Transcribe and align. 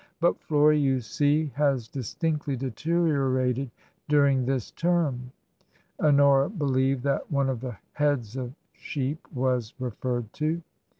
But 0.19 0.41
Florie, 0.41 0.79
you 0.79 0.99
see, 0.99 1.51
has 1.53 1.87
distinctly 1.87 2.55
deteriorated 2.55 3.69
during 4.09 4.43
this 4.47 4.71
term." 4.71 5.31
[Honora 5.99 6.49
believed 6.49 7.03
that 7.03 7.29
one 7.31 7.49
of 7.49 7.61
the 7.61 7.77
heads 7.93 8.35
of 8.35 8.51
sheep 8.73 9.19
was 9.31 9.75
referred 9.77 10.33
to. 10.33 10.63